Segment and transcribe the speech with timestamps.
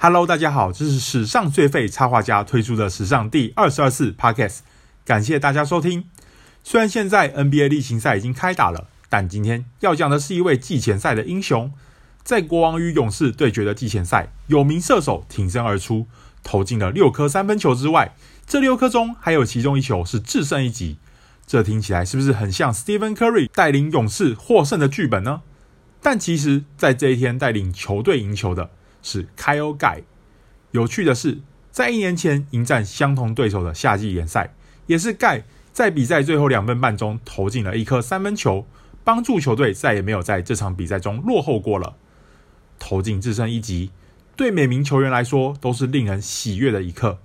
[0.00, 4.58] Hello，大家好，这是史上最废插画家推出的史上第二十二次 Podcast，
[5.04, 6.04] 感谢大家收听。
[6.62, 11.72] 虽然现在 NBA 例行赛已经开打了，但今天要讲的是一位季前赛的英雄，
[12.22, 16.06] 在国王与勇士对决的季前赛，有名射手挺身而出，
[16.44, 18.14] 投进了六颗三分球之外，
[18.46, 20.98] 这六颗中还有其中一球是制胜一击。
[21.44, 25.42] 这听起来是不是很像 Stephen Curry 带领勇士获胜的剧本呢？
[26.00, 28.70] 但其实，在这一天带领球队赢球的。
[29.02, 30.02] 是 Kyle Guy。
[30.72, 31.38] 有趣的是，
[31.70, 34.54] 在一年前迎战相同对手的夏季联赛，
[34.86, 38.66] 也是 Guy 在比赛最后两分半钟投进了一颗三分球，
[39.04, 41.96] 帮助球队再也没有在这场比赛中落后过了。
[42.78, 43.90] 投进制胜一击，
[44.36, 47.18] 对每名球员来说都是令人喜悦的一刻。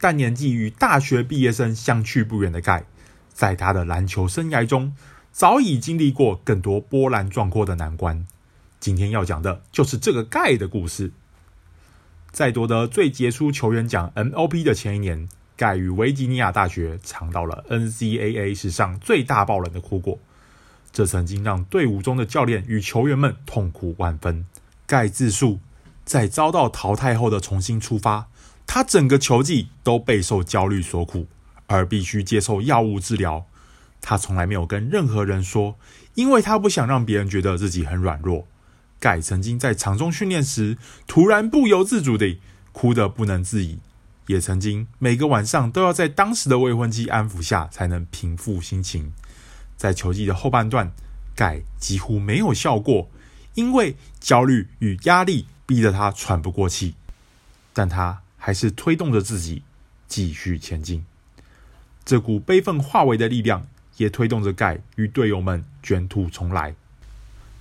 [0.00, 2.82] 但年纪与大学毕业生相去不远的 Guy，
[3.32, 4.94] 在他的篮球生涯中，
[5.30, 8.26] 早已经历过更多波澜壮阔的难关。
[8.80, 11.12] 今天要讲的就是这个盖的故事。
[12.32, 20.18] 在夺得最杰出球员奖 MOP 的前一年盖与维吉尼亚大学尝到了 NCAA 史上最大爆冷的苦果。
[20.92, 24.46] 这曾经让队伍中的教练与球员们痛苦万分。
[24.86, 25.60] 盖自述，
[26.04, 28.28] 在遭到淘汰后的重新出发，
[28.66, 31.26] 他整个球季都备受焦虑所苦，
[31.66, 33.46] 而必须接受药物治疗。
[34.00, 35.76] 他从来没有跟任何人说，
[36.14, 38.46] 因为他不想让别人觉得自己很软弱。
[39.00, 42.38] 盖曾经在场中训练时，突然不由自主地
[42.70, 43.78] 哭得不能自已，
[44.26, 49.12] 也曾经每个晚上都要在当时的未婚妻安抚下才能平复心情。
[49.76, 50.92] 在球季的后半段
[51.34, 53.08] 盖几乎没有笑过，
[53.54, 56.94] 因为焦虑与压力逼得他喘不过气，
[57.72, 59.62] 但他还是推动着自己
[60.06, 61.06] 继续前进。
[62.04, 66.74] 这股悲愤化为的力量，也推动着盖与队友们卷土重来，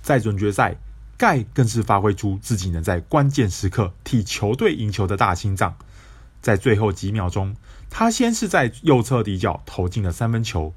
[0.00, 0.76] 在准决赛。
[1.16, 5.76] 盖更是发挥出自己能在关键时刻替球队赢球的大心脏。
[6.40, 7.56] 在最后几秒钟，
[7.90, 10.72] 他先是在右侧底角投进了三分球，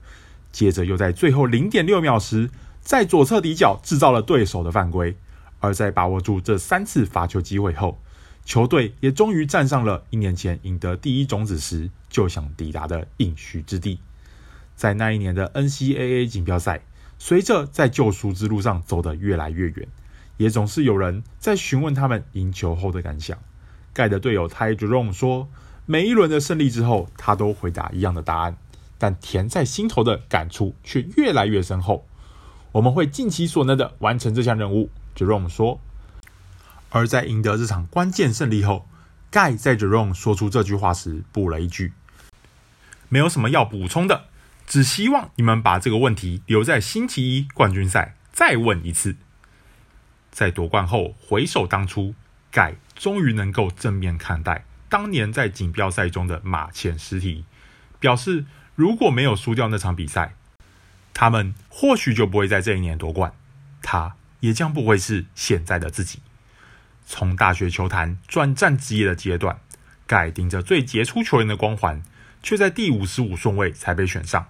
[0.52, 2.50] 接着又在最后零点六秒时，
[2.82, 5.16] 在左侧底角制造了对手的犯规。
[5.60, 8.00] 而在把握住这三次罚球机会后，
[8.46, 14.00] 球队也终于站上了一年前赢得第一种子时就想抵达的应许之地。
[14.78, 16.82] 在那一年的 NCAA 锦标赛，
[17.18, 19.88] 随着在救赎之路上走得越来越远。
[20.40, 23.38] 也总是有人在询问他们赢球后的感想。
[23.94, 25.50] Guy 的队友 Ty Jerome 说，
[25.86, 28.56] 每一轮的胜利之后，他都回答一样的答案，
[28.98, 32.08] 但填在心头的感触却越来越深厚。
[32.72, 35.82] 我们会尽其所能的完成这项任务，Jerome 说。
[36.90, 38.88] 而在赢得这场关键胜利后
[39.34, 41.92] ，Guy 在 Jerome 说出这句话时补了一句
[43.10, 44.28] ：“没有什么要补充的，
[44.66, 49.18] 只希望你们把这个问题留在星期一冠军赛再问一次。”
[50.40, 52.16] 在夺冠后回首当初
[52.50, 57.44] 盖终于能够正面看待当年在锦标赛中的马前失蹄，
[58.00, 60.36] 表示如果没有输掉那场比赛，
[61.14, 63.34] 他们或许就不会在这一年夺冠，
[63.82, 66.20] 他也将不会是现在的自己。
[67.06, 69.60] 从大学球坛转战职业的阶段
[70.08, 72.02] 盖顶着最杰出球员的光环，
[72.42, 74.48] 却在第五十五顺位才被选上，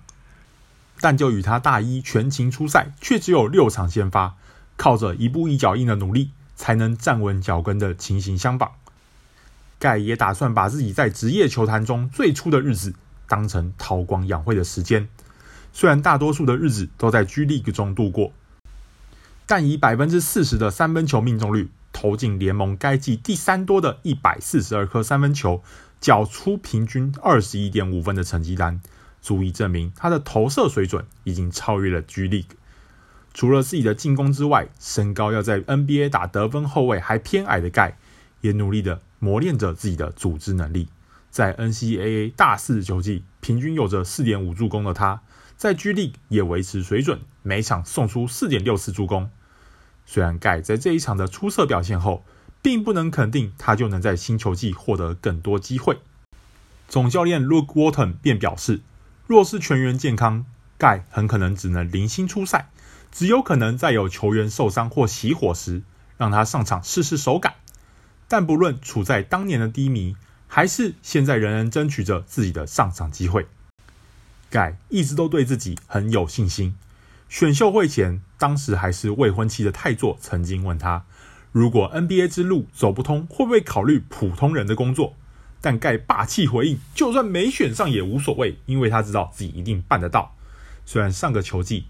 [0.99, 4.35] 但就与他大一全勤出赛，却只有六场先发。
[4.79, 8.71] 靠着一步一脚印的努力，才能站稳脚跟的情形相仿。
[9.77, 12.93] 盖也打算把自己在职业球坛中最初的日子
[13.27, 15.09] 当成韬光养晦的时间。
[15.73, 18.31] 虽然大多数的日子都在 G League 中度过，
[19.45, 25.61] 但以百分之四十的三分球命中率，投进联盟该季第三多的一百四十二颗三分球，
[25.99, 28.79] 缴出平均二十一点五分的成绩单，
[29.21, 32.55] 足以证明他的投射水准已经超越了 G League。
[33.39, 37.93] 除了自己的进攻之外，身高要在 NBA 打得分后卫还偏矮的 Guy，
[38.41, 40.89] 也努力的磨练着自己的组织能力。
[41.29, 45.21] 在 NCAA 大四球季，平均有着四点五助攻的他，
[45.55, 49.29] 在 G League 也维持水准，每场送出四点六次助攻。
[50.05, 52.25] 虽然 Guy 在这一场的出色表现后，
[52.61, 55.99] 并不能肯定他就能在新球季获得更多机会。
[56.89, 58.81] 总教练 Luke Walton 便表示，
[59.27, 60.45] 若是全员健康
[60.77, 62.69] ，Guy 很可能只能零星出赛。
[63.11, 65.81] 只有可能在有球员受伤或熄火时，
[66.17, 67.55] 让他上场试试手感。
[68.27, 70.15] 但不论处在当年的低迷，
[70.47, 73.47] 还是现在仍然争取着自己的上场机会
[74.49, 76.75] 盖一直都对自己很有信心。
[77.27, 81.05] 选秀会前，当时还是未婚妻的太座曾经问他，
[81.51, 85.15] 如果 NBA 之路走不通，会不会考虑普通人的工作？
[85.61, 90.35] 但盖霸气回应，就算没选上也无所谓，因为他知道自己一定办得到。
[90.85, 91.85] 虽然上个球季，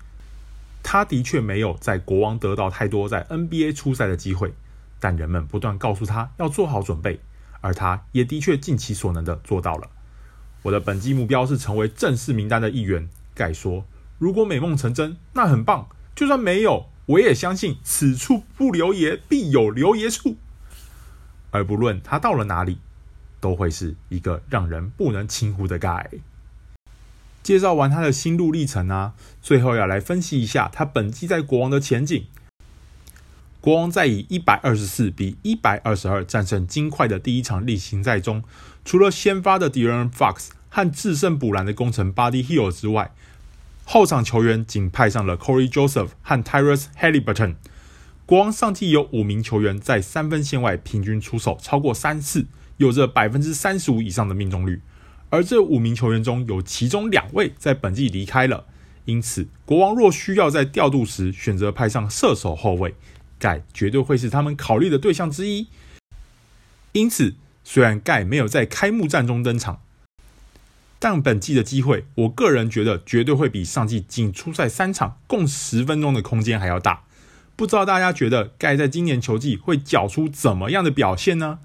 [0.83, 4.53] 他的确没有在国王得到太多在 NBA 出赛的机会，
[4.99, 7.19] 但人们不断告诉他要做好准备，
[7.61, 9.89] 而他也的确尽其所能的做到了。
[10.63, 13.07] 我的本季目标是成为正式名单的一员。
[13.33, 13.85] 盖说
[14.19, 15.87] ：“如果美梦成真，那很棒。
[16.13, 20.35] 就算没有，我也相信此处不留爷，必有留爷处。
[21.51, 22.79] 而不论他到了哪里，
[23.39, 26.09] 都会是一个让人不能轻忽的盖。”
[27.41, 32.25] 介绍完他的心路历程啊，最后要来分析一下他本季在国王的前景。
[33.61, 38.43] 国王在以一百二十四比一百二十二战胜金块的第一场例行赛中，
[38.85, 43.11] 除了先发的 De'Aaron Fox 和制胜补篮的功臣 Buddy Hield 之外，
[43.83, 47.55] 后场球员仅派上了 Corey Joseph 和 Tyrese Haliburton。
[48.25, 52.45] 国王上季有五名球员在三分线外平均出手超过三次，
[52.77, 54.81] 有着百分之三十五以上的命中率。
[55.29, 58.65] 而这五名球员中有其中两位在本季离开了，
[59.05, 62.95] 因此国王若需要在调度时选择派上射手后卫。
[63.37, 65.67] 盖绝对会是他们考虑的对象之一。
[66.91, 69.81] 因此，虽然盖没有在开幕战中登场，
[70.99, 77.03] 但本季的机会，我个人觉得绝对会比上季仅出赛三场、共十分钟的空间还要大。
[77.55, 81.59] 不知道大家觉得盖在今年球季会缴出怎么样的表现呢？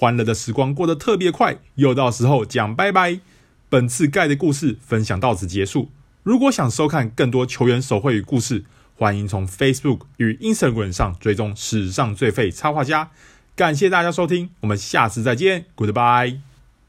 [0.00, 3.20] 欢乐的时光过得特别快，又到时候讲拜拜。
[3.68, 5.90] 本次盖的故事分享到此结束。
[6.22, 8.64] 如果想收看更多球员手绘与故事，
[8.96, 13.10] 欢迎从 Facebook 与 Instagram 上追踪史上最废插画家，
[13.54, 16.49] 感谢大家收听，我们下次再见，Goodbye。